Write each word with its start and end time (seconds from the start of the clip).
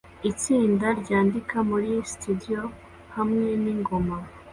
Itsinda 0.31 0.87
ryandika 1.01 1.57
muri 1.69 1.91
stdio 2.11 2.63
hamwe 3.15 3.47
ningoma 3.63 4.17